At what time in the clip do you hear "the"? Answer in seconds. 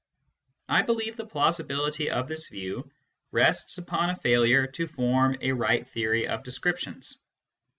1.15-1.27